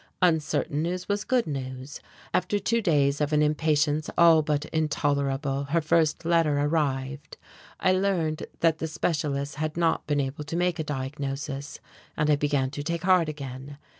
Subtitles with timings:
[0.23, 1.99] Uncertain news was good news.
[2.33, 7.37] After two days of an impatience all but intolerable, her first letter arrived,
[7.79, 11.79] I learned that the specialists had not been able to make a diagnosis,
[12.17, 13.77] and I began to take heart again.